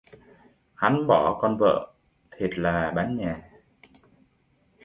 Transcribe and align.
Hắn 0.75 1.07
bỏ 1.07 1.39
con 1.41 1.57
vợ, 1.59 1.93
thiệt 2.31 2.57
là 2.57 2.91
bán 2.95 3.17
nhà 3.17 3.41